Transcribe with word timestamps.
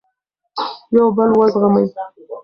یو 0.95 1.07
بل 1.17 1.29
وزغمئ. 1.39 1.85